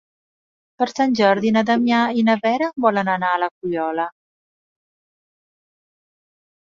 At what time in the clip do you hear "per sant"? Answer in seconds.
0.81-1.11